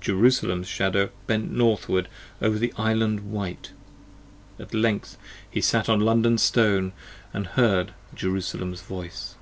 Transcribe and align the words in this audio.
Jerusalem's 0.00 0.68
Shadow 0.68 1.10
bent 1.26 1.50
northward 1.50 2.06
over 2.40 2.60
the 2.60 2.72
Island 2.78 3.32
white. 3.32 3.72
At 4.60 4.72
length 4.72 5.18
he 5.50 5.60
sat 5.60 5.88
on 5.88 5.98
London 5.98 6.38
Stone, 6.38 6.92
& 7.20 7.32
heard 7.34 7.92
Jerusalem's 8.14 8.82
voice. 8.82 9.34